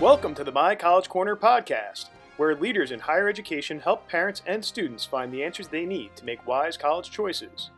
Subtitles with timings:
[0.00, 4.62] Welcome to the My College Corner podcast, where leaders in higher education help parents and
[4.62, 7.70] students find the answers they need to make wise college choices.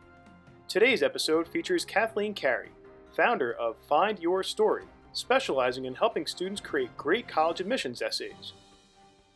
[0.67, 2.71] Today's episode features Kathleen Carey,
[3.15, 8.53] founder of Find Your Story, specializing in helping students create great college admissions essays.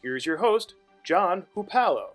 [0.02, 0.74] Here's your host,
[1.04, 2.08] John Hupalo.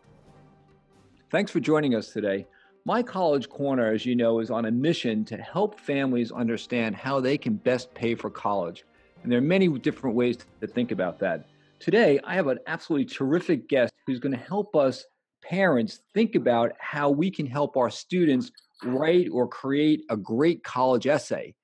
[1.31, 2.45] Thanks for joining us today.
[2.85, 7.21] My College Corner, as you know, is on a mission to help families understand how
[7.21, 8.85] they can best pay for college.
[9.27, 11.49] And there are many different ways to think about that.
[11.81, 15.05] Today, I have an absolutely terrific guest who's going to help us
[15.43, 18.53] parents think about how we can help our students
[18.85, 21.57] write or create a great college essay.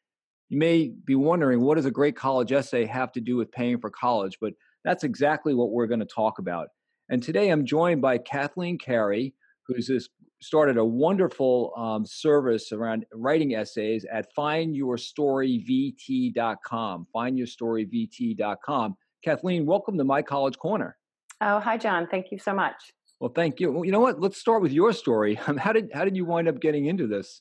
[0.49, 3.79] You may be wondering, what does a great college essay have to do with paying
[3.79, 4.39] for college?
[4.41, 4.55] But
[4.85, 6.67] that's exactly what we're going to talk about.
[7.11, 9.35] And today I'm joined by Kathleen Carey,
[9.69, 10.09] who's this,
[10.43, 17.07] started a wonderful um, service around writing essays at findyourstoryvt.com.
[17.15, 18.97] Findyourstoryvt.com.
[19.25, 20.97] Kathleen, welcome to My College Corner.
[21.41, 22.09] Oh, hi, John.
[22.09, 22.75] Thank you so much.
[23.21, 23.71] Well, thank you.
[23.71, 24.21] Well, you know what?
[24.21, 25.35] Let's start with your story.
[25.37, 27.41] How did how did you wind up getting into this?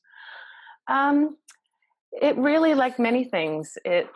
[0.87, 1.37] Um,
[2.11, 4.07] it really, like many things, it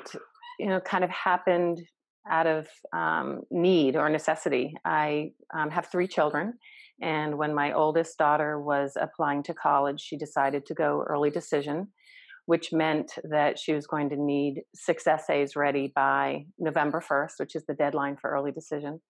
[0.59, 1.81] you know kind of happened
[2.29, 4.75] out of um, need or necessity.
[4.85, 6.53] I um, have three children,
[7.01, 11.89] and when my oldest daughter was applying to college, she decided to go early decision,
[12.45, 17.55] which meant that she was going to need six essays ready by November 1st, which
[17.55, 19.01] is the deadline for early decision.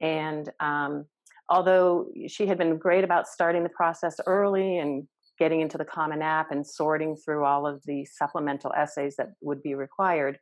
[0.00, 1.06] And um,
[1.48, 6.22] although she had been great about starting the process early and getting into the Common
[6.22, 10.38] App and sorting through all of the supplemental essays that would be required,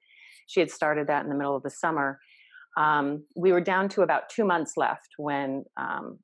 [0.46, 2.18] she had started that in the middle of the summer.
[2.77, 6.18] Um, we were down to about two months left when um,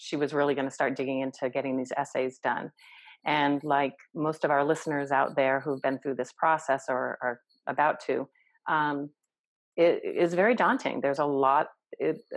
[0.00, 2.72] she was really going to start digging into getting these essays done.
[3.26, 7.40] And like most of our listeners out there who've been through this process or are
[7.66, 8.26] about to,
[8.66, 9.10] um,
[9.76, 11.00] it is very daunting.
[11.02, 11.68] There's a lot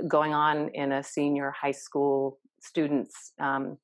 [0.07, 3.77] going on in a senior high school student's um,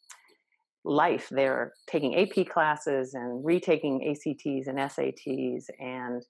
[0.84, 1.30] life.
[1.32, 6.22] They're taking AP classes and retaking ACTs and SATs, and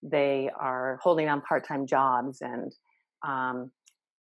[0.00, 2.72] they are holding on part time jobs and
[3.26, 3.72] um,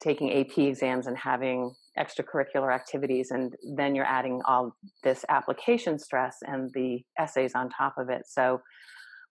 [0.03, 3.31] taking AP exams and having extracurricular activities.
[3.31, 8.23] And then you're adding all this application stress and the essays on top of it.
[8.27, 8.61] So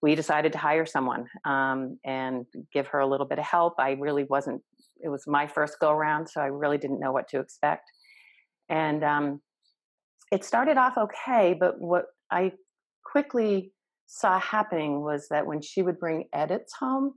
[0.01, 3.75] we decided to hire someone um, and give her a little bit of help.
[3.79, 4.61] I really wasn't,
[5.01, 7.83] it was my first go around, so I really didn't know what to expect.
[8.69, 9.41] And um,
[10.31, 12.51] it started off okay, but what I
[13.05, 13.71] quickly
[14.07, 17.13] saw happening was that when she would bring edits home,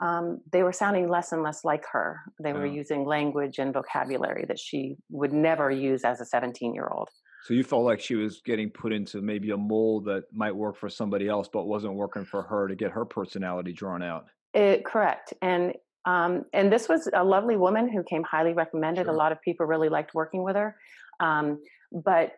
[0.00, 2.20] um, they were sounding less and less like her.
[2.42, 6.88] They were using language and vocabulary that she would never use as a 17 year
[6.92, 7.08] old.
[7.44, 10.76] So you felt like she was getting put into maybe a mold that might work
[10.76, 14.26] for somebody else, but wasn't working for her to get her personality drawn out.
[14.54, 15.34] It, correct.
[15.42, 15.74] And
[16.06, 19.06] um, and this was a lovely woman who came highly recommended.
[19.06, 19.14] Sure.
[19.14, 20.76] A lot of people really liked working with her.
[21.20, 21.60] Um,
[21.92, 22.32] but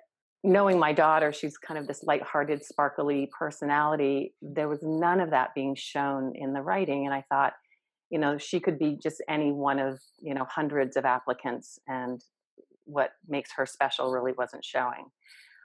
[0.46, 4.34] knowing my daughter, she's kind of this light-hearted, sparkly personality.
[4.40, 7.52] There was none of that being shown in the writing, and I thought,
[8.10, 12.22] you know, she could be just any one of you know hundreds of applicants, and
[12.84, 15.06] what makes her special really wasn't showing.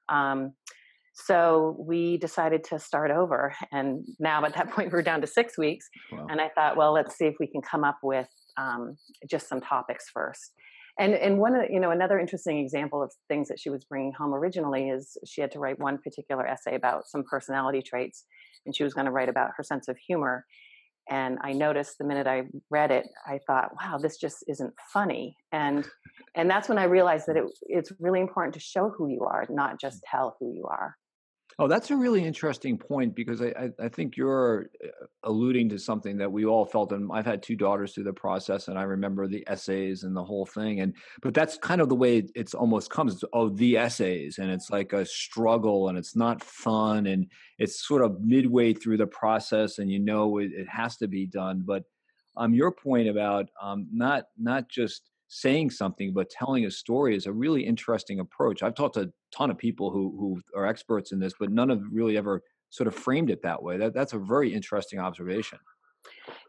[0.09, 0.53] Um,
[1.13, 5.57] so we decided to start over, and now at that point we're down to six
[5.57, 5.87] weeks.
[6.11, 6.27] Wow.
[6.29, 8.97] And I thought, well, let's see if we can come up with um,
[9.29, 10.53] just some topics first.
[10.99, 14.13] And and one of you know another interesting example of things that she was bringing
[14.13, 18.25] home originally is she had to write one particular essay about some personality traits,
[18.65, 20.45] and she was going to write about her sense of humor.
[21.09, 25.37] And I noticed the minute I read it, I thought, "Wow, this just isn't funny."
[25.51, 25.87] And
[26.35, 29.45] and that's when I realized that it, it's really important to show who you are,
[29.49, 30.95] not just tell who you are.
[31.59, 35.79] Oh, that's a really interesting point because I, I, I, think you're uh, alluding to
[35.79, 38.83] something that we all felt, and I've had two daughters through the process, and I
[38.83, 40.81] remember the essays and the whole thing.
[40.81, 43.23] And but that's kind of the way it's almost comes.
[43.33, 48.03] oh, the essays, and it's like a struggle, and it's not fun, and it's sort
[48.03, 51.63] of midway through the process, and you know it, it has to be done.
[51.65, 51.83] But
[52.37, 57.25] um, your point about um, not not just saying something but telling a story is
[57.25, 58.61] a really interesting approach.
[58.61, 61.69] I've talked to a ton of people who who are experts in this, but none
[61.69, 63.77] have really ever sort of framed it that way.
[63.77, 65.57] That that's a very interesting observation.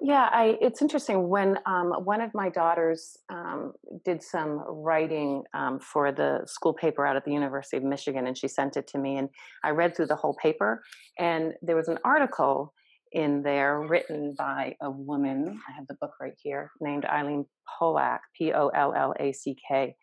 [0.01, 1.29] Yeah, I, it's interesting.
[1.29, 3.73] When um, one of my daughters um,
[4.05, 8.37] did some writing um, for the school paper out at the University of Michigan, and
[8.37, 9.29] she sent it to me, and
[9.63, 10.83] I read through the whole paper,
[11.19, 12.75] and there was an article
[13.13, 15.61] in there written by a woman.
[15.69, 17.47] I have the book right here, named Eileen
[17.79, 19.95] Pollack, P O L L A C K.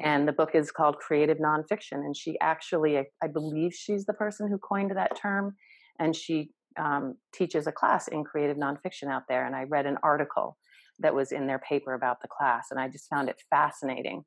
[0.00, 1.98] And the book is called Creative Nonfiction.
[1.98, 5.54] And she actually, I, I, believe she's the person who coined that term.
[6.00, 9.98] And she um, teaches a class in creative nonfiction out there, and I read an
[10.02, 10.56] article
[11.00, 14.24] that was in their paper about the class, and I just found it fascinating.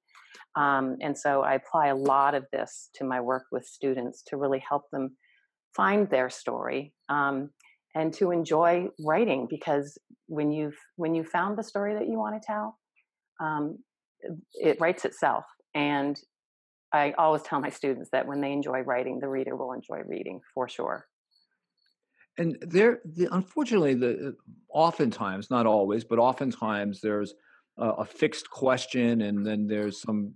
[0.56, 4.38] Um, and so I apply a lot of this to my work with students to
[4.38, 5.16] really help them
[5.76, 7.52] find their story um,
[7.98, 9.98] and to enjoy writing because
[10.28, 12.78] when you've when you found the story that you want to tell,
[13.40, 13.80] um,
[14.54, 15.46] it writes itself.
[15.74, 16.18] And
[16.94, 20.42] I always tell my students that when they enjoy writing, the reader will enjoy reading
[20.54, 21.06] for sure
[22.38, 24.36] and there the, unfortunately the
[24.70, 27.34] oftentimes not always but oftentimes there's
[27.78, 30.34] a, a, fixed question and then there's some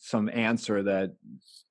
[0.00, 1.10] some answer that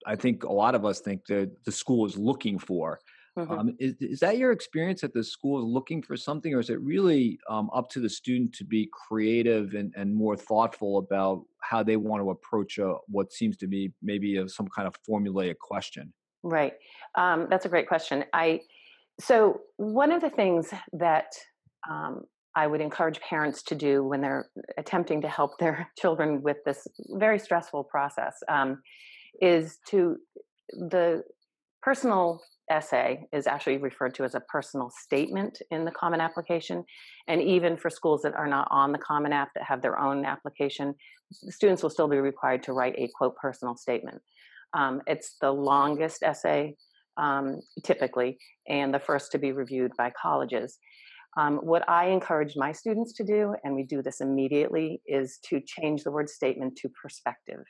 [0.06, 3.00] i think a lot of us think that the school is looking for
[3.38, 3.52] mm-hmm.
[3.52, 6.70] um, is, is, that your experience that the school is looking for something or is
[6.70, 11.44] it really um, up to the student to be creative and, and more thoughtful about
[11.62, 14.96] how they want to approach a, what seems to be maybe a, some kind of
[15.08, 16.12] formulaic question?
[16.44, 16.74] Right.
[17.16, 18.26] Um, that's a great question.
[18.34, 18.62] I
[19.20, 21.34] so, one of the things that
[21.90, 22.26] um,
[22.56, 24.48] I would encourage parents to do when they're
[24.78, 28.82] attempting to help their children with this very stressful process um,
[29.42, 30.18] is to
[30.72, 31.24] the
[31.82, 36.84] personal essay is actually referred to as a personal statement in the Common Application.
[37.28, 40.26] And even for schools that are not on the Common App that have their own
[40.26, 40.94] application,
[41.32, 44.22] students will still be required to write a quote personal statement.
[44.74, 46.76] Um, it's the longest essay
[47.18, 48.38] um, typically,
[48.68, 50.78] and the first to be reviewed by colleges.
[51.38, 55.62] Um, what I encourage my students to do, and we do this immediately, is to
[55.66, 57.64] change the word statement to perspective.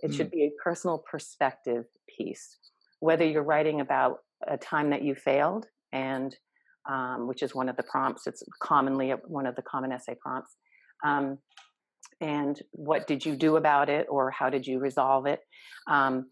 [0.00, 0.16] It mm.
[0.16, 1.84] should be a personal perspective
[2.16, 2.58] piece.
[3.00, 4.18] Whether you're writing about
[4.48, 6.34] a time that you failed, and
[6.88, 10.56] um, which is one of the prompts, it's commonly one of the common essay prompts.
[11.04, 11.38] Um,
[12.20, 15.40] and what did you do about it, or how did you resolve it?
[15.88, 16.26] Um,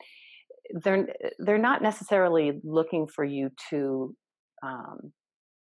[0.85, 4.15] they're they're not necessarily looking for you to
[4.63, 5.13] um,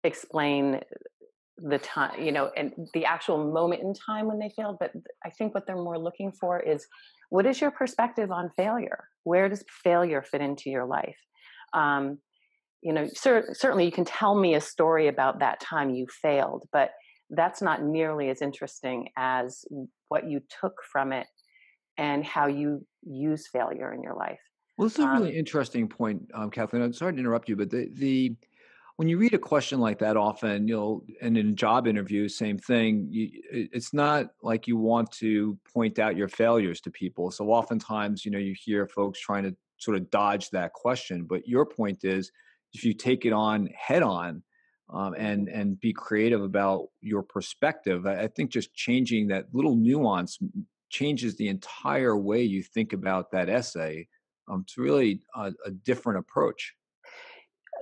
[0.02, 0.80] explain
[1.58, 4.90] the time you know and the actual moment in time when they failed but
[5.24, 6.84] i think what they're more looking for is
[7.30, 11.16] what is your perspective on failure where does failure fit into your life
[11.72, 12.18] um,
[12.84, 16.64] you know cer- certainly you can tell me a story about that time you failed
[16.72, 16.90] but
[17.30, 19.64] that's not nearly as interesting as
[20.08, 21.26] what you took from it
[21.98, 24.38] and how you use failure in your life
[24.76, 26.82] well, this is a really um, interesting point, um, Kathleen.
[26.82, 28.34] I'm sorry to interrupt you, but the the
[28.96, 33.06] when you read a question like that, often you'll and in job interviews, same thing.
[33.10, 37.30] You, it's not like you want to point out your failures to people.
[37.30, 41.24] So oftentimes, you know, you hear folks trying to sort of dodge that question.
[41.24, 42.32] But your point is,
[42.74, 44.42] if you take it on head on
[44.92, 49.76] um, and and be creative about your perspective, I, I think just changing that little
[49.76, 50.38] nuance
[50.90, 54.06] changes the entire way you think about that essay
[54.48, 56.74] um, it's really a, a, different approach.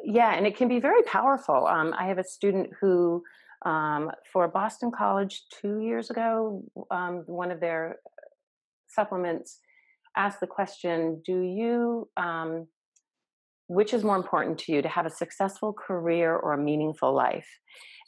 [0.05, 1.67] Yeah, and it can be very powerful.
[1.67, 3.23] Um, I have a student who,
[3.65, 7.97] um, for Boston College two years ago, um, one of their
[8.89, 9.61] supplements
[10.17, 12.67] asked the question Do you, um,
[13.67, 17.49] which is more important to you, to have a successful career or a meaningful life?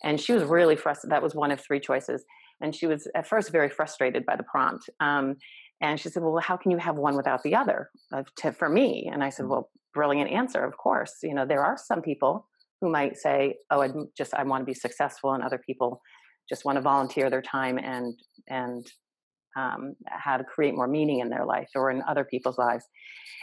[0.03, 1.13] And she was really frustrated.
[1.13, 2.25] That was one of three choices
[2.61, 4.89] and she was at first very frustrated by the prompt.
[5.01, 5.37] Um,
[5.81, 8.69] and she said, Well, how can you have one without the other uh, to, for
[8.69, 9.11] me?
[9.13, 9.51] And I said, mm.
[9.51, 11.17] Well, brilliant answer, of course.
[11.23, 12.49] You know, there are some people
[12.81, 15.33] who might say, Oh, I just, I want to be successful.
[15.33, 16.01] And other people
[16.49, 18.15] just want to volunteer their time and,
[18.49, 18.87] and,
[19.57, 22.85] um, how to create more meaning in their life or in other people's lives.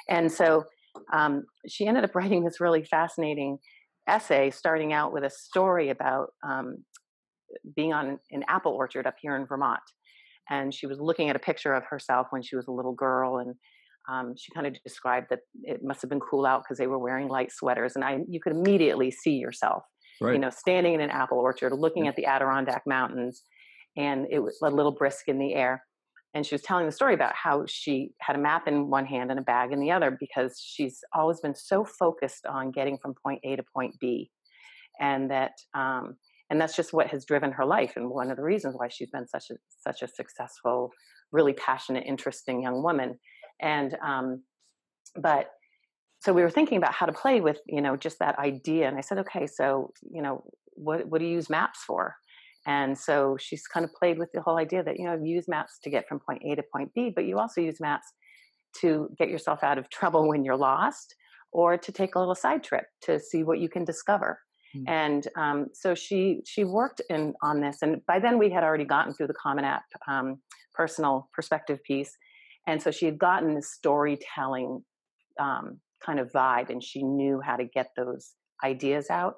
[0.10, 0.66] And so
[1.14, 3.58] um, she ended up writing this really fascinating
[4.08, 6.78] essay, starting out with a story about um,
[7.76, 9.82] being on an apple orchard up here in Vermont
[10.50, 13.38] and she was looking at a picture of herself when she was a little girl
[13.38, 13.56] and
[14.10, 17.00] um, she kind of described that it must have been cool out because they were
[17.00, 19.84] wearing light sweaters and i you could immediately see yourself
[20.20, 20.34] right.
[20.34, 22.10] you know standing in an apple orchard looking yeah.
[22.10, 23.44] at the adirondack mountains
[23.98, 25.84] and it was a little brisk in the air
[26.34, 29.32] and she was telling the story about how she had a map in one hand
[29.32, 33.14] and a bag in the other because she's always been so focused on getting from
[33.24, 34.30] point a to point b
[35.00, 36.16] and that um,
[36.50, 39.10] and that's just what has driven her life and one of the reasons why she's
[39.10, 40.92] been such a such a successful
[41.32, 43.18] really passionate interesting young woman.
[43.62, 44.44] And um,
[45.16, 45.50] but
[46.20, 48.98] so we were thinking about how to play with you know just that idea and
[48.98, 52.16] i said okay so you know what what do you use maps for
[52.66, 55.80] and so she's kind of played with the whole idea that you know use maps
[55.84, 58.08] to get from point a to point b but you also use maps
[58.80, 61.16] to get yourself out of trouble when you're lost
[61.52, 64.40] or to take a little side trip to see what you can discover
[64.76, 64.84] Mm.
[64.88, 68.86] And um, so she she worked in on this, and by then we had already
[68.86, 70.38] gotten through the Common App um,
[70.74, 72.16] personal perspective piece,
[72.68, 74.84] and so she had gotten this storytelling
[75.40, 79.36] um, kind of vibe, and she knew how to get those ideas out.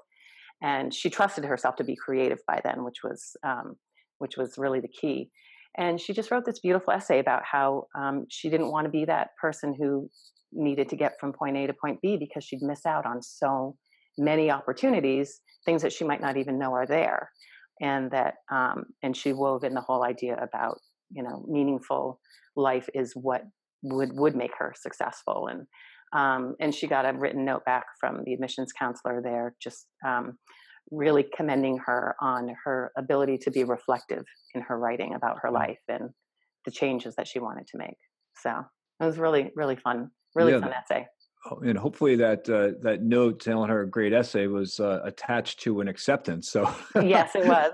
[0.64, 3.76] And she trusted herself to be creative by then, which was um,
[4.18, 5.30] which was really the key.
[5.78, 9.06] And she just wrote this beautiful essay about how um, she didn't want to be
[9.06, 10.10] that person who
[10.52, 13.76] needed to get from point A to point B because she'd miss out on so
[14.18, 17.32] many opportunities, things that she might not even know are there.
[17.82, 20.78] And that, um, and she wove in the whole idea about,
[21.12, 22.20] you know, meaningful
[22.56, 23.42] life is what
[23.82, 25.48] would would make her successful.
[25.48, 25.66] And
[26.14, 30.38] um, and she got a written note back from the admissions counselor there, just um,
[30.92, 35.54] really commending her on her ability to be reflective in her writing about her mm.
[35.54, 36.10] life and
[36.66, 37.98] the changes that she wanted to make.
[38.42, 38.52] So
[39.00, 41.08] it was really, really fun, really yeah, fun essay.
[41.62, 45.82] And hopefully that uh, that note telling her a great essay was uh, attached to
[45.82, 46.50] an acceptance.
[46.50, 47.72] So yes, it was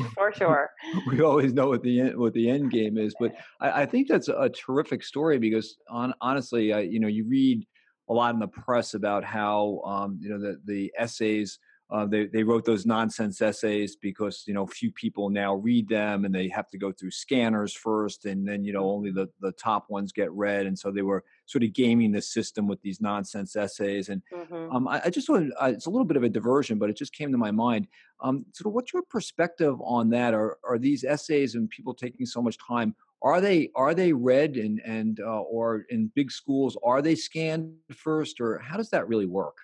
[0.14, 0.70] for sure.
[1.08, 4.08] We always know what the end, what the end game is, but I, I think
[4.08, 7.66] that's a terrific story because on, honestly, you know, you read
[8.08, 11.58] a lot in the press about how um, you know the the essays
[11.92, 16.24] uh, they they wrote those nonsense essays because you know few people now read them
[16.24, 19.52] and they have to go through scanners first and then you know only the the
[19.52, 20.64] top ones get read.
[20.64, 24.08] And so they were sort of gaming the system with these nonsense essays.
[24.08, 24.74] And mm-hmm.
[24.74, 26.96] um, I, I, just want uh, it's a little bit of a diversion but it
[26.96, 27.88] just came to my mind.
[28.20, 30.32] Um, of what's your perspective on that?
[30.32, 34.56] Are are these essays and people taking so much time are they are they read
[34.56, 39.06] and and uh, or in big schools are they scanned first or how does that
[39.06, 39.58] really work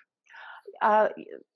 [0.81, 1.09] uh,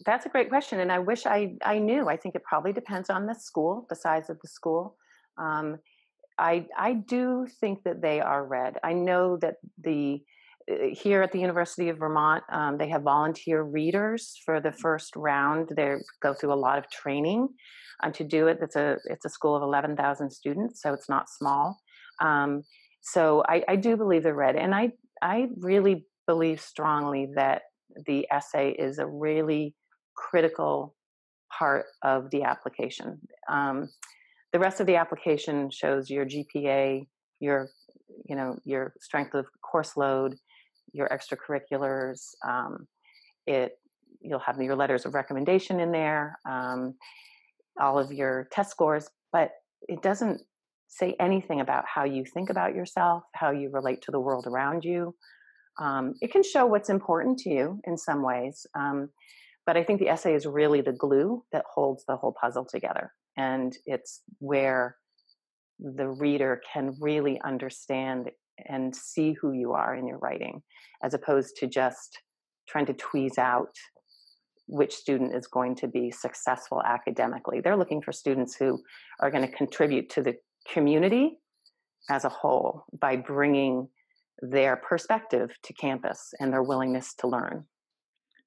[0.06, 3.10] that's a great question and i wish i i knew i think it probably depends
[3.10, 4.98] on the school the size of the school
[5.38, 5.78] um,
[6.38, 10.22] i i do think that they are read i know that the
[10.72, 15.14] uh, here at the University of Vermont, um, they have volunteer readers for the first
[15.16, 15.70] round.
[15.76, 17.50] They go through a lot of training
[18.02, 18.60] um, to do it.
[18.62, 21.80] It's a it's a school of eleven thousand students, so it's not small.
[22.22, 22.64] Um,
[23.02, 27.64] so I, I do believe they're read, and I I really believe strongly that
[28.06, 29.76] the essay is a really
[30.16, 30.96] critical
[31.58, 33.20] part of the application.
[33.50, 33.90] Um,
[34.52, 37.08] the rest of the application shows your GPA,
[37.40, 37.70] your
[38.26, 40.36] you know your strength of course load,
[40.94, 42.30] your extracurriculars.
[42.48, 42.88] Um,
[43.48, 43.78] it
[44.22, 46.96] you'll have your letters of recommendation in there, um,
[47.80, 49.52] all of your test scores, but
[49.90, 50.42] it doesn't
[50.88, 54.86] say anything about how you think about yourself, how you relate to the world around
[54.86, 55.14] you.
[55.80, 59.10] Um, it can show what's important to you in some ways, um,
[59.66, 63.14] but I think the essay is really the glue that holds the whole puzzle together.
[63.38, 64.98] And it's where
[65.80, 68.30] the reader can really understand
[68.68, 70.62] and see who you are in your writing,
[71.04, 72.20] as opposed to just
[72.68, 73.76] trying to tweeze out
[74.68, 77.60] which student is going to be successful academically.
[77.60, 78.82] They're looking for students who
[79.20, 80.36] are going to contribute to the
[80.72, 81.40] community
[82.10, 83.88] as a whole by bringing
[84.44, 87.66] their perspective to campus and their willingness to learn.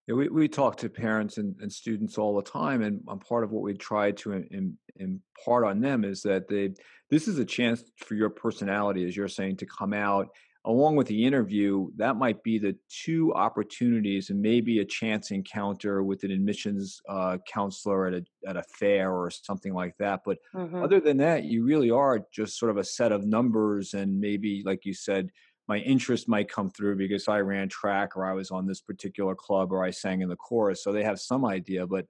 [0.06, 3.50] Yeah, we, we talk to parents and, and students all the time, and part of
[3.50, 6.74] what we try to in, impart on them is that they
[7.10, 10.28] this is a chance for your personality, as you're saying, to come out
[10.66, 16.02] along with the interview, that might be the two opportunities and maybe a chance encounter
[16.02, 20.22] with an admissions uh, counselor at a, at a fair or something like that.
[20.26, 20.82] But mm-hmm.
[20.82, 24.64] other than that, you really are just sort of a set of numbers and maybe,
[24.66, 25.30] like you said,
[25.68, 29.34] my interest might come through because I ran track or I was on this particular
[29.34, 30.82] club or I sang in the chorus.
[30.84, 32.06] So they have some idea, but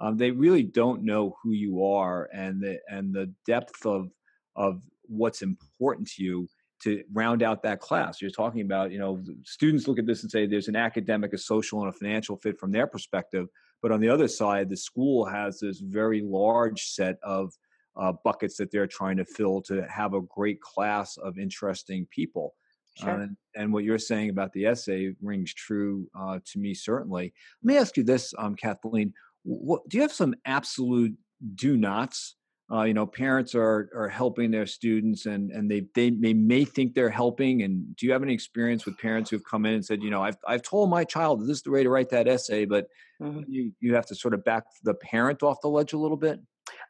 [0.00, 4.10] um, they really don't know who you are and the and the depth of
[4.56, 6.48] of what's important to you
[6.82, 8.20] to round out that class.
[8.20, 11.38] You're talking about, you know, students look at this and say there's an academic, a
[11.38, 13.48] social, and a financial fit from their perspective.
[13.82, 17.52] But on the other side, the school has this very large set of
[17.96, 22.54] uh, buckets that they're trying to fill to have a great class of interesting people.
[23.00, 23.22] Sure.
[23.22, 27.32] Uh, and what you're saying about the essay rings true uh, to me, certainly.
[27.62, 29.12] Let me ask you this, um, Kathleen.
[29.44, 31.14] What, do you have some absolute
[31.54, 32.36] do nots
[32.70, 36.64] uh, you know parents are are helping their students and and they, they they may
[36.64, 39.84] think they're helping and do you have any experience with parents who've come in and
[39.84, 42.28] said you know i've, I've told my child this is the way to write that
[42.28, 42.86] essay but
[43.22, 43.40] mm-hmm.
[43.48, 46.40] you you have to sort of back the parent off the ledge a little bit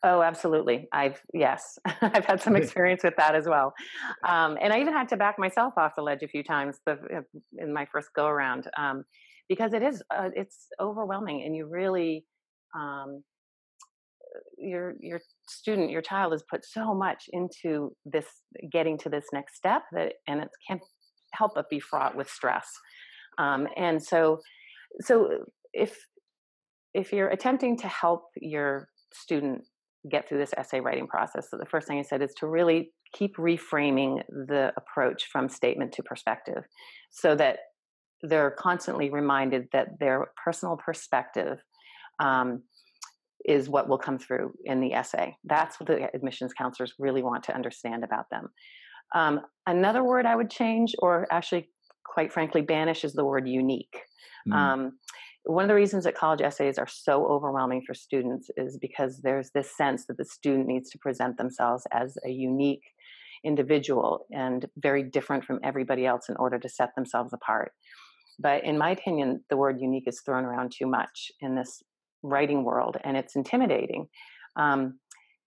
[0.05, 0.89] Oh, absolutely.
[0.93, 3.73] I've yes, I've had some experience with that as well,
[4.27, 6.93] um, and I even had to back myself off the ledge a few times the,
[6.93, 7.21] uh,
[7.59, 9.05] in my first go around um,
[9.49, 12.25] because it is uh, it's overwhelming, and you really
[12.75, 13.23] um,
[14.57, 18.27] your your student your child has put so much into this
[18.71, 20.83] getting to this next step that and it can't
[21.35, 22.69] help but be fraught with stress.
[23.39, 24.41] Um, and so
[25.01, 25.97] so if
[26.95, 29.63] if you're attempting to help your student
[30.11, 32.91] get through this essay writing process so the first thing i said is to really
[33.13, 36.65] keep reframing the approach from statement to perspective
[37.11, 37.59] so that
[38.23, 41.59] they're constantly reminded that their personal perspective
[42.21, 42.63] um,
[43.45, 45.37] is what will come through in the essay.
[45.45, 48.49] That's what the admissions counselors really want to understand about them.
[49.15, 51.71] Um, another word I would change, or actually,
[52.05, 54.03] quite frankly, banish, is the word unique.
[54.49, 54.55] Mm.
[54.55, 54.93] Um,
[55.49, 59.51] one of the reasons that college essays are so overwhelming for students is because there's
[59.55, 62.83] this sense that the student needs to present themselves as a unique
[63.43, 67.73] individual and very different from everybody else in order to set themselves apart.
[68.39, 71.83] But in my opinion, the word unique is thrown around too much in this
[72.23, 74.07] writing world and it's intimidating.
[74.57, 74.99] Um,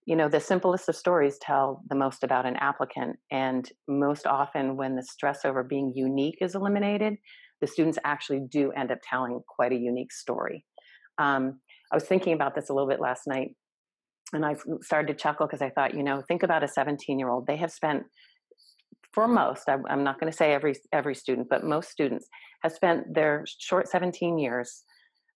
[0.08, 3.18] you know, the simplest of stories tell the most about an applicant.
[3.30, 7.18] And most often, when the stress over being unique is eliminated,
[7.62, 10.66] the students actually do end up telling quite a unique story.
[11.18, 11.60] Um,
[11.92, 13.56] I was thinking about this a little bit last night
[14.34, 17.30] and I started to chuckle because I thought, you know, think about a 17 year
[17.30, 17.48] old.
[17.48, 18.04] They have spent,
[19.14, 22.28] for most, I'm not going to say every every student, but most students
[22.64, 24.84] have spent their short 17 years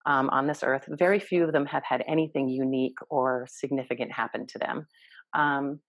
[0.06, 0.86] um, on this earth.
[0.88, 4.88] Very few of them have had anything unique or significant happen to them,
[5.34, 5.80] um,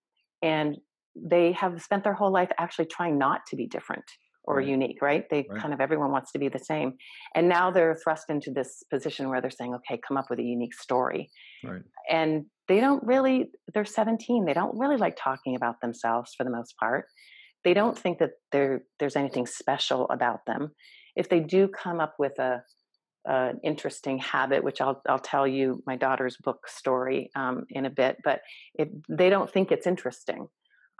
[0.43, 0.78] and
[1.14, 4.05] they have spent their whole life actually trying not to be different
[4.47, 4.67] or right.
[4.67, 5.29] unique, right?
[5.29, 5.61] They right.
[5.61, 6.95] kind of everyone wants to be the same.
[7.35, 10.45] And now they're thrust into this position where they're saying, okay, come up with a
[10.45, 11.31] unique story.
[11.65, 11.83] Right.
[12.11, 14.45] And they don't really, they're 17.
[14.45, 17.07] They don't really like talking about themselves for the most part.
[17.65, 20.71] They don't think that there's anything special about them.
[21.17, 22.62] If they do come up with a
[23.26, 27.91] an interesting habit, which I'll I'll tell you my daughter's book story um, in a
[27.91, 28.41] bit, but
[28.75, 30.47] it, they don't think it's interesting.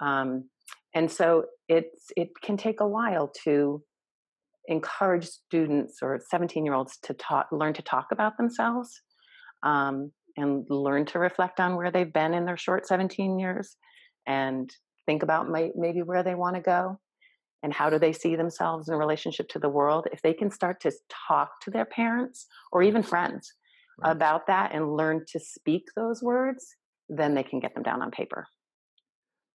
[0.01, 0.49] Um,
[0.97, 3.83] and so it's it can take a while to
[4.67, 9.03] encourage students or 17 year olds to talk learn to talk about themselves
[9.63, 13.77] um, and learn to reflect on where they've been in their short 17 years
[14.27, 14.71] and
[15.05, 16.99] think about my, maybe where they want to go
[17.63, 20.09] and how do they see themselves in relationship to the world.
[20.13, 20.93] If they can start to
[21.29, 23.53] talk to their parents or even friends
[24.03, 24.11] right.
[24.11, 26.75] about that and learn to speak those words
[27.09, 28.47] then they can get them down on paper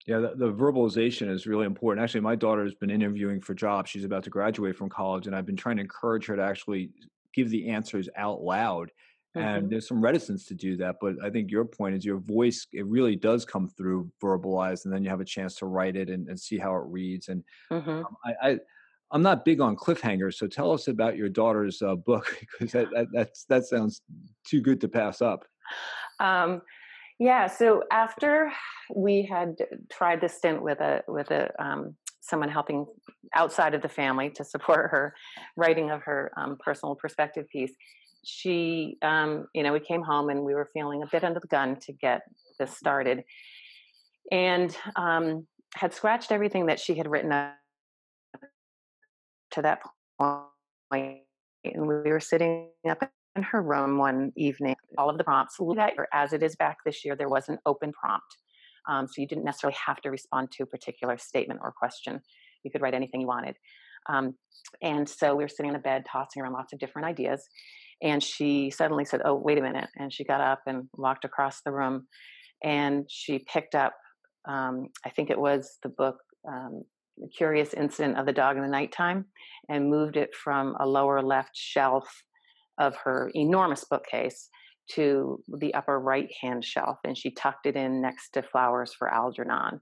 [0.06, 2.02] yeah, the, the, verbalization is really important.
[2.02, 3.90] Actually, my daughter has been interviewing for jobs.
[3.90, 6.90] She's about to graduate from college, and I've been trying to encourage her to actually
[7.34, 8.90] give the answers out loud.
[9.36, 9.46] Mm-hmm.
[9.46, 12.66] And there's some reticence to do that, but I think your point is your voice.
[12.72, 16.08] It really does come through verbalized, and then you have a chance to write it
[16.08, 17.28] and, and see how it reads.
[17.28, 17.90] And mm-hmm.
[17.90, 18.58] um, I, I,
[19.14, 22.90] am not big on cliffhangers, so tell us about your daughter's uh, book because that,
[22.90, 24.02] that that's that sounds
[24.44, 25.44] too good to pass up.
[26.18, 26.62] Um,
[27.20, 27.46] yeah.
[27.46, 28.50] So after
[28.92, 29.56] we had
[29.92, 32.86] tried the stint with a with a um, someone helping
[33.34, 35.14] outside of the family to support her
[35.54, 37.72] writing of her um, personal perspective piece,
[38.24, 41.46] she, um, you know, we came home and we were feeling a bit under the
[41.46, 42.22] gun to get
[42.58, 43.22] this started,
[44.32, 47.54] and um, had scratched everything that she had written up
[49.50, 49.80] to that
[50.90, 51.18] point,
[51.64, 53.02] and we were sitting up
[53.36, 55.56] in her room one evening, all of the prompts,
[56.12, 58.26] as it is back this year, there was an open prompt.
[58.88, 62.20] Um, so you didn't necessarily have to respond to a particular statement or question.
[62.64, 63.56] You could write anything you wanted.
[64.08, 64.34] Um,
[64.82, 67.46] and so we were sitting in the bed, tossing around lots of different ideas.
[68.02, 69.88] And she suddenly said, Oh, wait a minute.
[69.96, 72.06] And she got up and walked across the room
[72.64, 73.94] and she picked up,
[74.48, 76.16] um, I think it was the book,
[76.48, 76.82] um,
[77.36, 79.26] Curious Incident of the Dog in the Nighttime,
[79.68, 82.08] and moved it from a lower left shelf
[82.78, 84.48] of her enormous bookcase
[84.92, 89.12] to the upper right hand shelf and she tucked it in next to flowers for
[89.12, 89.80] algernon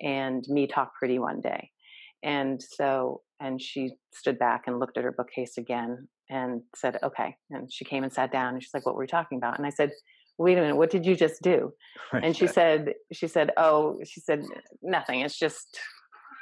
[0.00, 1.70] and me talk pretty one day.
[2.22, 7.36] And so and she stood back and looked at her bookcase again and said okay.
[7.50, 9.58] And she came and sat down and she's like what were we talking about?
[9.58, 9.90] And i said
[10.38, 11.72] wait a minute what did you just do?
[12.12, 14.44] And she said she said oh she said
[14.82, 15.78] nothing it's just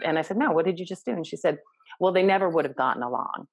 [0.04, 1.12] and i said no what did you just do?
[1.12, 1.58] And she said
[1.98, 3.46] well they never would have gotten along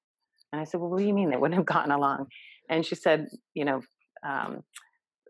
[0.52, 2.26] and I said, Well, what do you mean they wouldn't have gotten along?
[2.68, 3.80] And she said, You know,
[4.26, 4.62] um,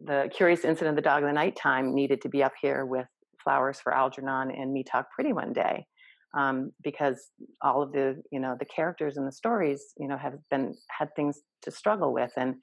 [0.00, 3.06] the curious incident of the dog in the nighttime needed to be up here with
[3.42, 5.86] flowers for Algernon and me talk pretty one day.
[6.32, 7.30] Um, because
[7.60, 11.08] all of the you know the characters in the stories you know have been had
[11.16, 12.54] things to struggle with and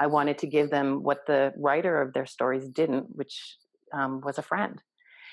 [0.00, 3.58] i wanted to give them what the writer of their stories didn't which
[3.94, 4.82] um, was a friend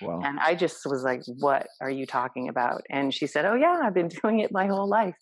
[0.03, 0.21] wow.
[0.23, 3.81] and i just was like what are you talking about and she said oh yeah
[3.83, 5.15] i've been doing it my whole life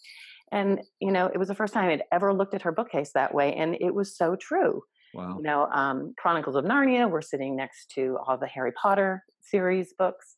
[0.51, 3.33] and, you know, it was the first time I'd ever looked at her bookcase that
[3.33, 3.53] way.
[3.53, 4.81] And it was so true.
[5.13, 5.37] Wow.
[5.37, 9.93] You know, um, Chronicles of Narnia were sitting next to all the Harry Potter series
[9.97, 10.37] books.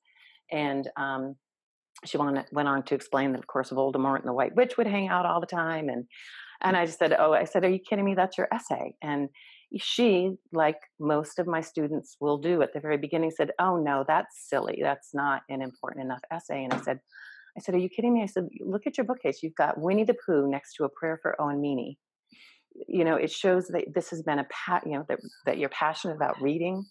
[0.52, 1.36] And um,
[2.06, 4.88] she went, went on to explain that, of course, Voldemort and the White Witch would
[4.88, 5.90] hang out all the time.
[5.90, 6.06] And,
[6.62, 8.16] and I just said, Oh, I said, Are you kidding me?
[8.16, 8.96] That's your essay.
[9.02, 9.30] And
[9.78, 14.04] she, like most of my students will do at the very beginning, said, Oh, no,
[14.08, 14.80] that's silly.
[14.82, 16.64] That's not an important enough essay.
[16.64, 17.00] And I said,
[17.60, 18.24] I said, Are you kidding me?
[18.24, 19.40] I said, Look at your bookcase.
[19.44, 21.98] You've got Winnie the Pooh next to a prayer for Owen Meany.
[22.88, 25.70] you know it shows that this has been a pat you know that that you're
[25.70, 26.86] passionate about reading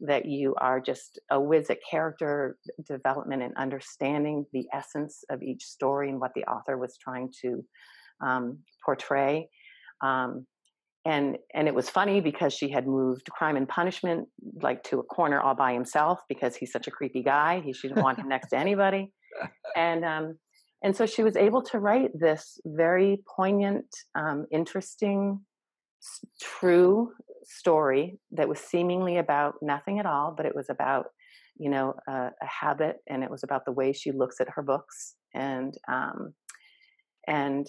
[0.00, 2.56] that you are just a whiz at character
[2.88, 7.64] development and understanding the essence of each story and what the author was trying to
[8.26, 9.48] um, portray
[10.02, 10.46] um,
[11.04, 14.28] and and it was funny because she had moved crime and punishment
[14.62, 17.88] like to a corner all by himself because he's such a creepy guy he she
[17.88, 19.12] didn't want him next to anybody
[19.76, 20.38] and um
[20.84, 25.40] and so she was able to write this very poignant um, interesting
[26.40, 27.12] true
[27.44, 31.06] story that was seemingly about nothing at all but it was about
[31.58, 34.62] you know a, a habit and it was about the way she looks at her
[34.62, 36.34] books and um
[37.28, 37.68] and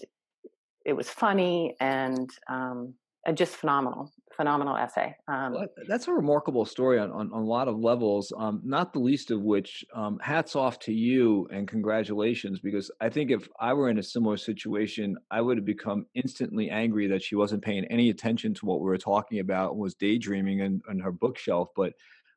[0.86, 2.96] it was funny and um
[3.32, 5.16] just phenomenal, phenomenal essay.
[5.30, 8.92] Um, well, that's a remarkable story on, on, on a lot of levels, um, not
[8.92, 13.48] the least of which, um, hats off to you and congratulations, because I think if
[13.60, 17.64] I were in a similar situation, I would have become instantly angry that she wasn't
[17.64, 21.70] paying any attention to what we were talking about, was daydreaming on, on her bookshelf.
[21.76, 21.94] But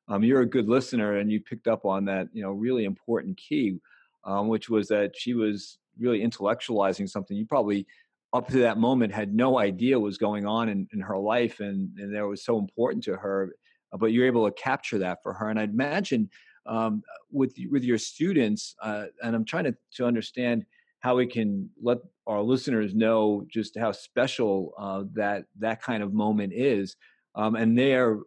[0.07, 3.37] um, you're a good listener and you picked up on that, you know, really important
[3.37, 3.81] key,
[4.25, 7.87] um, which was that she was really intellectualizing something you probably
[8.33, 11.61] up to that moment had no idea what was going on in, in her life
[11.61, 13.51] and, and that was so important to her
[13.93, 15.49] uh, but you're able to capture that for her.
[15.49, 16.29] And i'd imagine
[16.67, 20.65] um, with with your students uh, and i'm trying to, to understand
[21.01, 26.13] how we can let our listeners know just how special uh, that that kind of
[26.13, 26.97] moment is
[27.37, 28.19] um, and they're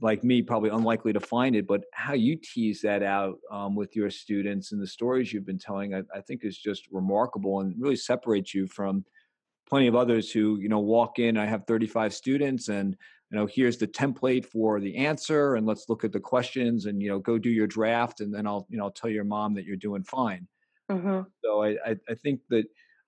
[0.00, 3.94] like me probably unlikely to find it but how you tease that out um, with
[3.94, 7.74] your students and the stories you've been telling I, I think is just remarkable and
[7.78, 9.04] really separates you from
[9.68, 12.96] plenty of others who you know walk in i have 35 students and
[13.30, 17.02] you know here's the template for the answer and let's look at the questions and
[17.02, 19.54] you know go do your draft and then i'll you know I'll tell your mom
[19.54, 20.46] that you're doing fine
[20.90, 21.20] mm-hmm.
[21.44, 22.64] so I, I, I think that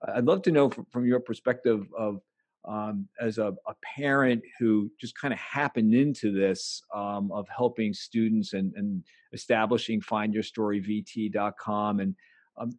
[0.09, 2.21] i'd love to know from, from your perspective of
[2.63, 7.91] um, as a, a, parent who just kind of happened into this um, of helping
[7.91, 12.15] students and, and establishing findyourstoryvt.com and
[12.57, 12.71] um,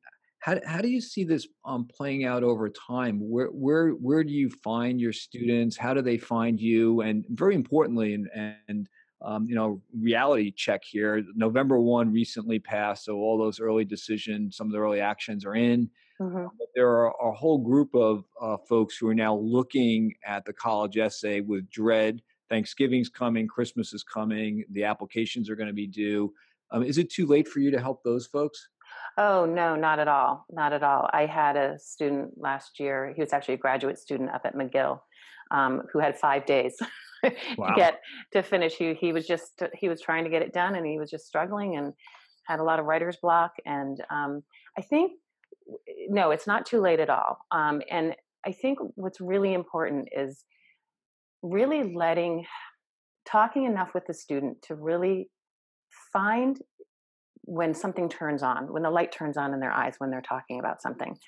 [0.43, 3.21] how, how do you see this um, playing out over time?
[3.21, 5.77] Where where where do you find your students?
[5.77, 7.01] How do they find you?
[7.03, 8.29] And very importantly, and
[8.67, 8.89] and
[9.25, 11.23] um, you know, reality check here.
[11.37, 15.55] November one recently passed, so all those early decisions, some of the early actions are
[15.55, 15.89] in.
[16.21, 16.47] Mm-hmm.
[16.59, 20.53] But there are a whole group of uh, folks who are now looking at the
[20.53, 22.21] college essay with dread.
[22.51, 26.35] Thanksgiving's coming, Christmas is coming, the applications are going to be due.
[26.73, 28.69] Um, is it too late for you to help those folks?
[29.19, 30.47] Oh, no, not at all.
[30.51, 31.09] Not at all.
[31.13, 35.01] I had a student last year, he was actually a graduate student up at McGill,
[35.51, 36.77] um, who had five days
[37.57, 37.69] wow.
[37.69, 38.01] to get
[38.33, 38.75] to finish.
[38.75, 41.27] He, he was just, he was trying to get it done and he was just
[41.27, 41.93] struggling and
[42.47, 43.53] had a lot of writer's block.
[43.67, 44.43] And um,
[44.79, 45.13] I think,
[46.09, 47.39] no, it's not too late at all.
[47.51, 50.43] Um, and I think what's really important is
[51.43, 52.47] really letting,
[53.27, 55.29] talking enough with the student to really
[56.13, 56.59] find
[57.45, 60.61] when something turns on, when the light turns on in their eyes when they're talking
[60.61, 61.19] about something.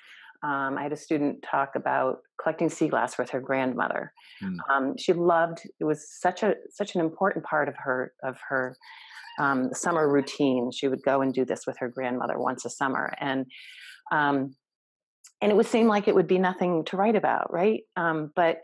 [0.43, 4.13] Um, I had a student talk about collecting sea glass with her grandmother.
[4.43, 4.57] Mm.
[4.69, 8.77] Um, she loved it was such a such an important part of her of her
[9.39, 10.71] um, summer routine.
[10.71, 13.45] She would go and do this with her grandmother once a summer, and
[14.11, 14.55] um,
[15.41, 17.81] and it would seem like it would be nothing to write about, right?
[17.95, 18.61] Um, but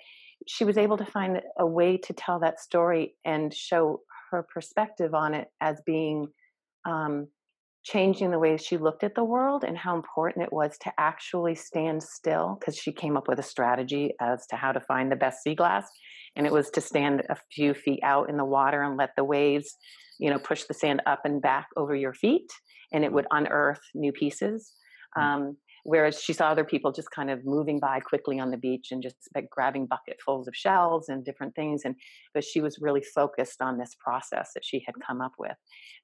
[0.48, 5.14] she was able to find a way to tell that story and show her perspective
[5.14, 6.28] on it as being
[6.86, 7.28] um,
[7.84, 11.56] changing the way she looked at the world and how important it was to actually
[11.56, 15.16] stand still because she came up with a strategy as to how to find the
[15.16, 15.90] best sea glass
[16.36, 19.24] and it was to stand a few feet out in the water and let the
[19.24, 19.78] waves
[20.20, 22.50] you know push the sand up and back over your feet
[22.94, 23.16] and it mm.
[23.16, 24.74] would unearth new pieces
[25.18, 25.22] mm.
[25.22, 28.90] um, Whereas she saw other people just kind of moving by quickly on the beach
[28.92, 31.82] and just like grabbing bucketfuls of shells and different things.
[31.86, 31.96] And
[32.34, 35.58] but she was really focused on this process that she had come up with,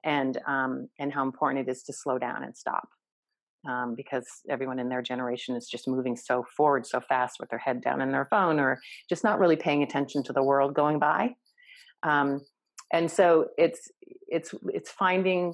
[0.03, 2.87] and um, and how important it is to slow down and stop.
[3.67, 7.59] Um, because everyone in their generation is just moving so forward so fast with their
[7.59, 10.99] head down in their phone or just not really paying attention to the world going
[10.99, 11.31] by.
[12.03, 12.41] Um,
[12.93, 13.91] and so it's
[14.27, 15.53] it's it's finding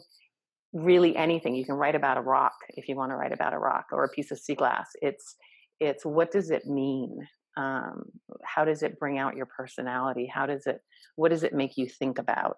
[0.73, 1.55] really anything.
[1.55, 4.03] You can write about a rock if you want to write about a rock or
[4.03, 4.89] a piece of sea glass.
[5.01, 5.35] It's
[5.79, 7.27] it's what does it mean?
[7.55, 8.03] Um,
[8.43, 10.29] how does it bring out your personality?
[10.33, 10.81] How does it?
[11.15, 12.57] What does it make you think about?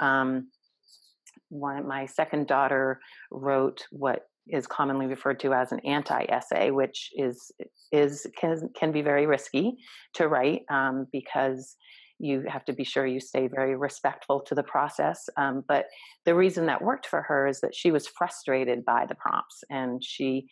[0.00, 0.48] Um,
[1.50, 7.52] one, my second daughter wrote what is commonly referred to as an anti-essay, which is
[7.92, 9.76] is can can be very risky
[10.14, 11.76] to write um, because
[12.20, 15.28] you have to be sure you stay very respectful to the process.
[15.36, 15.86] Um, but
[16.26, 20.04] the reason that worked for her is that she was frustrated by the prompts, and
[20.04, 20.46] she,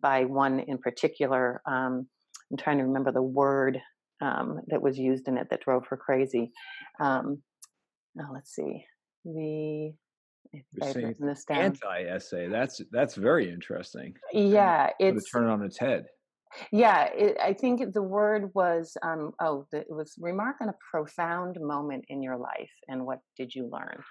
[0.00, 2.06] by one in particular, um,
[2.50, 3.80] I'm trying to remember the word.
[4.20, 6.52] um, that was used in it that drove her crazy.
[7.00, 7.42] Um,
[8.14, 8.84] now let's see
[9.24, 9.92] the
[11.56, 12.48] anti-essay.
[12.48, 14.14] That's that's very interesting.
[14.32, 16.06] Yeah, it's turn it on its head.
[16.72, 20.74] Yeah, it, I think the word was um, oh, the, it was remark on a
[20.90, 24.02] profound moment in your life, and what did you learn?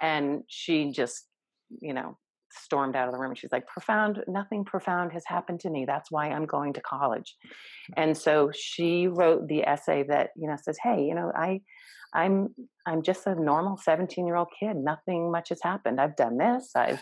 [0.00, 1.26] And she just,
[1.80, 2.18] you know,
[2.56, 3.34] stormed out of the room.
[3.34, 5.84] She's like, profound, nothing profound has happened to me.
[5.86, 7.36] That's why I'm going to college.
[7.96, 11.60] And so she wrote the essay that, you know, says, hey, you know, I,
[12.14, 12.54] I'm,
[12.86, 14.76] I'm just a normal 17 year old kid.
[14.76, 16.00] Nothing much has happened.
[16.00, 16.70] I've done this.
[16.76, 17.00] I've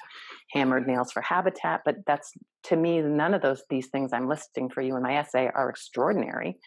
[0.53, 2.33] hammered nails for habitat, but that's
[2.65, 5.69] to me, none of those, these things I'm listing for you in my essay are
[5.69, 6.59] extraordinary.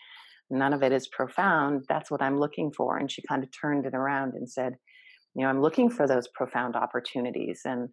[0.49, 1.85] None of it is profound.
[1.89, 2.97] That's what I'm looking for.
[2.97, 4.75] And she kind of turned it around and said,
[5.35, 7.61] you know, I'm looking for those profound opportunities.
[7.65, 7.89] And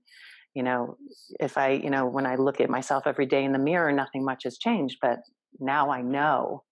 [0.55, 0.97] you know
[1.41, 4.25] if i you know when i look at myself every day in the mirror nothing
[4.25, 5.19] much has changed but
[5.61, 6.62] now i know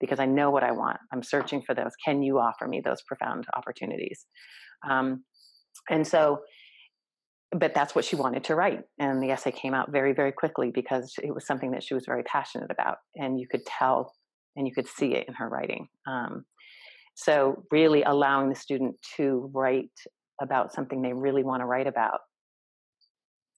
[0.00, 0.98] because i know what i want.
[1.12, 4.26] I'm searching for those can you offer me those profound opportunities?
[4.88, 5.24] Um,
[5.90, 6.40] and so
[7.52, 10.70] but that's what she wanted to write and the essay came out very very quickly
[10.74, 14.12] because it was something that she was very passionate about and you could tell
[14.56, 15.86] and you could see it in her writing.
[16.08, 16.44] Um,
[17.14, 19.90] so really allowing the student to write
[20.40, 22.20] about something they really want to write about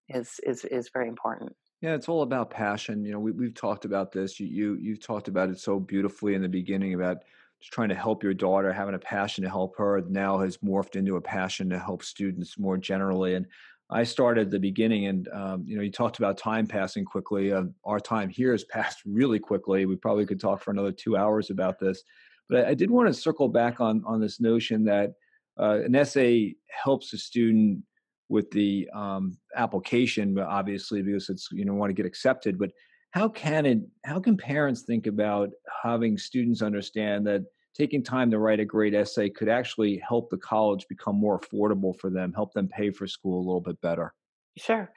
[0.09, 1.55] is is is very important.
[1.81, 3.05] Yeah, it's all about passion.
[3.05, 4.41] You know, we we've talked about this.
[4.41, 7.19] You you you've talked about it so beautifully in the beginning about
[7.61, 10.03] just trying to help your daughter, having a passion to help her.
[10.09, 13.35] Now has morphed into a passion to help students more generally.
[13.35, 13.47] And
[13.91, 17.53] I started at the beginning, and um, you know, you talked about time passing quickly.
[17.53, 19.87] Uh, our time here has passed really quickly.
[19.87, 22.03] We probably could talk for another two hours about this,
[22.49, 25.13] but I, I did want to circle back on on this notion that
[25.59, 27.83] uh, an essay helps a student
[28.29, 32.59] with the um, application, obviously because it's you know want to get accepted.
[32.59, 32.71] But
[33.11, 33.79] how can it?
[34.05, 35.51] How can parents think about
[35.83, 40.37] having students understand that taking time to write a great essay could actually help the
[40.37, 44.13] college become more affordable for them, help them pay for school a little bit better?
[44.57, 44.93] Sure.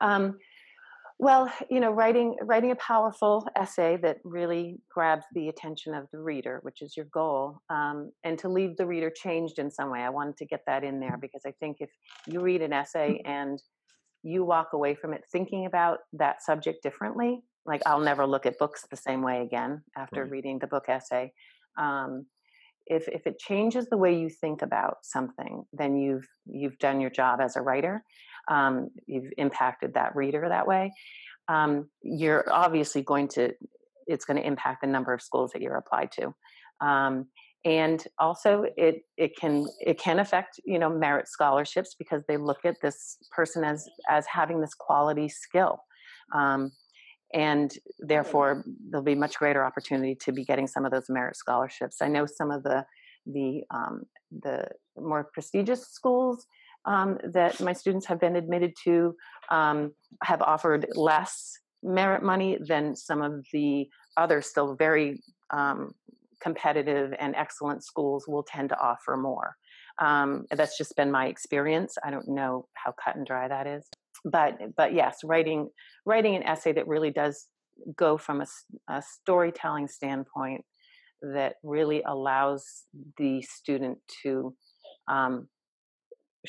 [0.00, 0.36] Um,
[1.18, 6.18] well, you know, writing writing a powerful essay that really grabs the attention of the
[6.18, 10.00] reader, which is your goal, um, and to leave the reader changed in some way.
[10.00, 11.90] I wanted to get that in there because I think if
[12.26, 13.58] you read an essay and
[14.22, 18.58] you walk away from it thinking about that subject differently, like I'll never look at
[18.58, 20.30] books the same way again after right.
[20.30, 21.32] reading the book essay.
[21.78, 22.26] Um,
[22.86, 27.10] if if it changes the way you think about something, then you've you've done your
[27.10, 28.04] job as a writer
[28.48, 30.92] um, you've impacted that reader that way
[31.48, 33.52] um, you're obviously going to
[34.06, 36.34] it's going to impact the number of schools that you're applied to.
[36.80, 37.26] Um,
[37.64, 42.64] and also it it can it can affect you know merit scholarships because they look
[42.64, 45.78] at this person as as having this quality skill.
[46.34, 46.72] Um,
[47.34, 51.96] and therefore there'll be much greater opportunity to be getting some of those merit scholarships.
[52.00, 52.84] I know some of the
[53.26, 54.02] the um,
[54.42, 56.46] the more prestigious schools
[56.86, 59.14] um, that my students have been admitted to
[59.50, 65.20] um, have offered less merit money than some of the other still very
[65.50, 65.92] um,
[66.40, 69.56] competitive and excellent schools will tend to offer more.
[69.98, 71.96] Um, that's just been my experience.
[72.04, 73.88] I don't know how cut and dry that is,
[74.24, 75.70] but but yes, writing
[76.04, 77.46] writing an essay that really does
[77.96, 78.46] go from a,
[78.88, 80.64] a storytelling standpoint
[81.22, 82.84] that really allows
[83.16, 84.54] the student to
[85.08, 85.48] um,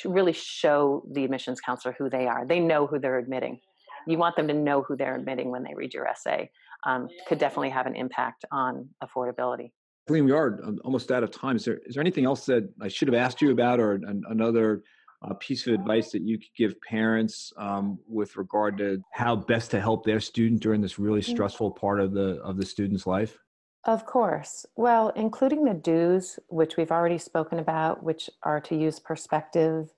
[0.05, 2.45] really show the admissions counselor who they are.
[2.45, 3.59] They know who they're admitting.
[4.07, 6.49] You want them to know who they're admitting when they read your essay.
[6.85, 9.71] Um, could definitely have an impact on affordability.
[10.07, 11.57] Colleen, we are um, almost out of time.
[11.57, 14.23] Is there is there anything else that I should have asked you about, or an,
[14.29, 14.83] another
[15.21, 19.71] uh, piece of advice that you could give parents um, with regard to how best
[19.71, 21.25] to help their student during this really mm.
[21.25, 23.37] stressful part of the of the student's life?
[23.87, 24.65] Of course.
[24.75, 29.93] Well, including the do's, which we've already spoken about, which are to use perspective,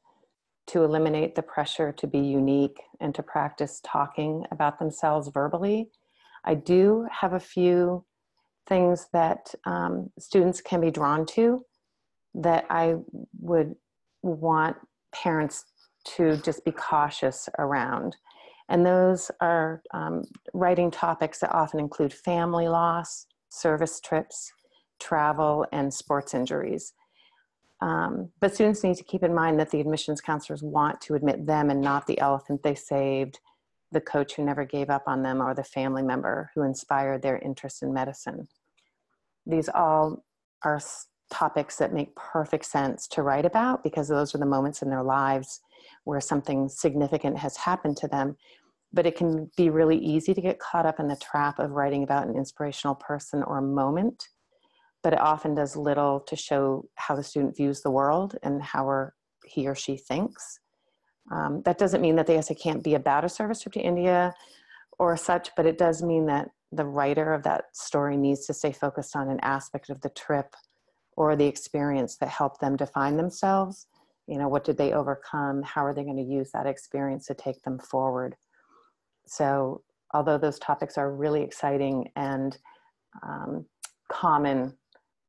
[0.67, 5.89] to eliminate the pressure to be unique, and to practice talking about themselves verbally.
[6.45, 8.05] I do have a few
[8.67, 11.65] things that um, students can be drawn to
[12.35, 12.97] that I
[13.41, 13.75] would
[14.21, 14.77] want
[15.11, 15.65] parents
[16.15, 18.15] to just be cautious around.
[18.69, 24.51] And those are um, writing topics that often include family loss, service trips,
[24.99, 26.93] travel, and sports injuries.
[27.81, 31.45] Um, but students need to keep in mind that the admissions counselors want to admit
[31.45, 33.39] them and not the elephant they saved,
[33.91, 37.39] the coach who never gave up on them, or the family member who inspired their
[37.39, 38.47] interest in medicine.
[39.45, 40.23] These all
[40.63, 40.81] are
[41.31, 45.03] topics that make perfect sense to write about because those are the moments in their
[45.03, 45.61] lives
[46.03, 48.35] where something significant has happened to them
[48.91, 52.03] but it can be really easy to get caught up in the trap of writing
[52.03, 54.29] about an inspirational person or moment
[55.03, 59.09] but it often does little to show how the student views the world and how
[59.45, 60.59] he or she thinks.
[61.31, 64.33] Um, that doesn't mean that the essay can't be about a service trip to India
[64.97, 68.71] or such, but it does mean that the writer of that story needs to stay
[68.71, 70.55] focused on an aspect of the trip
[71.15, 73.87] or the experience that helped them define themselves.
[74.27, 75.63] You know, what did they overcome?
[75.63, 78.35] How are they going to use that experience to take them forward?
[79.29, 82.57] So, although those topics are really exciting and
[83.23, 83.65] um,
[84.11, 84.73] common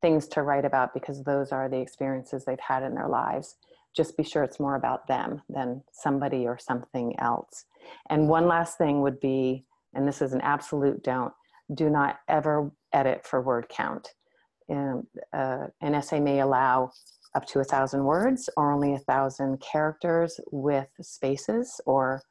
[0.01, 3.57] things to write about because those are the experiences they've had in their lives,
[3.95, 7.65] just be sure it's more about them than somebody or something else.
[8.09, 11.33] And one last thing would be, and this is an absolute don't,
[11.75, 14.09] do not ever edit for word count.
[14.69, 16.91] Um, uh, an essay may allow
[17.35, 22.23] up to a thousand words or only a thousand characters with spaces or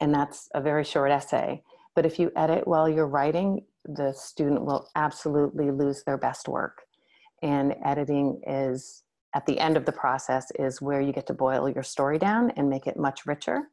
[0.00, 1.62] and that's a very short essay
[1.94, 6.82] but if you edit while you're writing the student will absolutely lose their best work
[7.42, 9.02] and editing is
[9.34, 12.50] at the end of the process is where you get to boil your story down
[12.52, 13.68] and make it much richer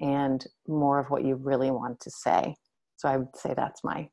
[0.00, 2.54] and more of what you really want to say.
[2.96, 4.08] So I would say that's my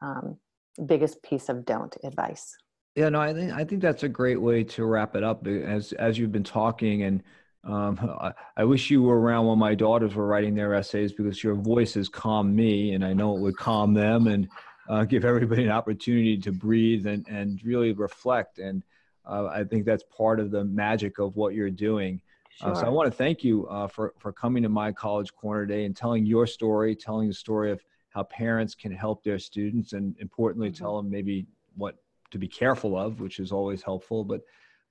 [0.00, 0.38] um,
[0.86, 2.56] biggest piece of don't advice.
[2.94, 5.46] Yeah, no, I think I think that's a great way to wrap it up.
[5.46, 7.22] As as you've been talking, and
[7.64, 11.44] um, I, I, wish you were around when my daughters were writing their essays because
[11.44, 14.48] your voice has calmed me, and I know it would calm them and
[14.88, 18.58] uh, give everybody an opportunity to breathe and and really reflect.
[18.58, 18.82] And
[19.26, 22.22] uh, I think that's part of the magic of what you're doing.
[22.56, 22.70] Sure.
[22.70, 25.66] Uh, so I want to thank you uh, for for coming to my college corner
[25.66, 29.92] today and telling your story, telling the story of how parents can help their students,
[29.92, 30.82] and importantly, mm-hmm.
[30.82, 31.46] tell them maybe
[31.76, 31.96] what
[32.30, 34.24] to be careful of, which is always helpful.
[34.24, 34.40] But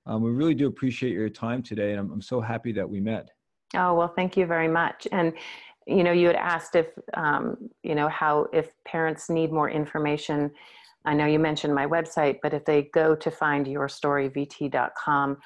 [0.06, 3.00] um, we really do appreciate your time today, and I'm, I'm so happy that we
[3.00, 3.30] met.
[3.74, 5.06] Oh well, thank you very much.
[5.12, 5.32] And
[5.86, 10.50] you know, you had asked if um, you know how if parents need more information
[11.04, 15.36] I know you mentioned my website, but if they go to findyourstoryvt.com,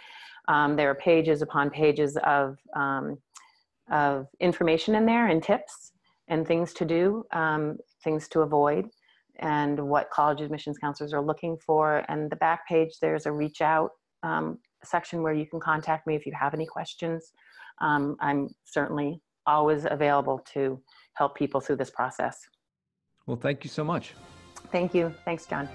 [0.49, 3.19] um, there are pages upon pages of, um,
[3.91, 5.93] of information in there and tips
[6.29, 8.89] and things to do, um, things to avoid,
[9.39, 12.05] and what college admissions counselors are looking for.
[12.09, 13.91] And the back page, there's a reach out
[14.25, 17.33] um, section where you can contact me if you have any questions.
[17.81, 20.81] Um, I'm certainly always available to
[21.15, 22.49] help people through this process.
[23.27, 24.15] Well, thank you so much.
[24.73, 25.15] Thank you.
[25.25, 25.69] Thanks, John.